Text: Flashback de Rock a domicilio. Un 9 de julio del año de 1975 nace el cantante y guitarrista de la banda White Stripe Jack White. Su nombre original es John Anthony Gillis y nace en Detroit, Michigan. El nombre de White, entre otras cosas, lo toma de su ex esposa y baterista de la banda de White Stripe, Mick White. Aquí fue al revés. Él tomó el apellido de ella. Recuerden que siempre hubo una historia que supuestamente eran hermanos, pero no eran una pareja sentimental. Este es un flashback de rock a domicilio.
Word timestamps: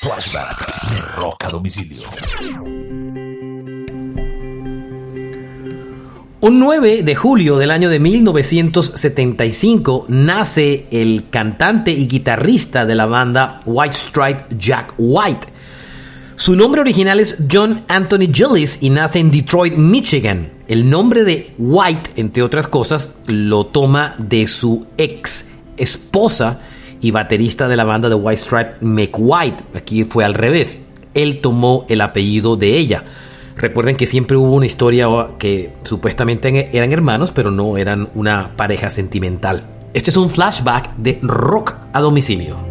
Flashback 0.00 0.90
de 0.90 1.00
Rock 1.20 1.44
a 1.44 1.50
domicilio. 1.50 2.08
Un 6.40 6.58
9 6.58 7.02
de 7.02 7.14
julio 7.14 7.58
del 7.58 7.70
año 7.70 7.90
de 7.90 8.00
1975 8.00 10.06
nace 10.08 10.86
el 10.90 11.28
cantante 11.28 11.90
y 11.90 12.08
guitarrista 12.08 12.86
de 12.86 12.94
la 12.94 13.04
banda 13.04 13.60
White 13.66 13.98
Stripe 13.98 14.46
Jack 14.58 14.94
White. 14.96 15.48
Su 16.34 16.56
nombre 16.56 16.80
original 16.80 17.20
es 17.20 17.36
John 17.52 17.84
Anthony 17.88 18.32
Gillis 18.32 18.78
y 18.80 18.88
nace 18.88 19.18
en 19.18 19.30
Detroit, 19.30 19.74
Michigan. 19.74 20.50
El 20.66 20.88
nombre 20.88 21.24
de 21.24 21.52
White, 21.58 22.12
entre 22.16 22.42
otras 22.42 22.68
cosas, 22.68 23.10
lo 23.26 23.66
toma 23.66 24.14
de 24.16 24.48
su 24.48 24.86
ex 24.96 25.44
esposa 25.76 26.60
y 27.00 27.10
baterista 27.10 27.68
de 27.68 27.76
la 27.76 27.84
banda 27.84 28.08
de 28.08 28.14
White 28.14 28.42
Stripe, 28.42 28.74
Mick 28.80 29.16
White. 29.18 29.64
Aquí 29.74 30.04
fue 30.04 30.24
al 30.24 30.34
revés. 30.34 30.78
Él 31.14 31.40
tomó 31.40 31.86
el 31.88 32.00
apellido 32.00 32.56
de 32.56 32.76
ella. 32.76 33.04
Recuerden 33.56 33.96
que 33.96 34.06
siempre 34.06 34.36
hubo 34.36 34.54
una 34.54 34.66
historia 34.66 35.06
que 35.38 35.72
supuestamente 35.82 36.70
eran 36.76 36.92
hermanos, 36.92 37.30
pero 37.32 37.50
no 37.50 37.76
eran 37.76 38.08
una 38.14 38.56
pareja 38.56 38.90
sentimental. 38.90 39.64
Este 39.92 40.10
es 40.10 40.16
un 40.16 40.30
flashback 40.30 40.96
de 40.96 41.18
rock 41.22 41.74
a 41.92 42.00
domicilio. 42.00 42.69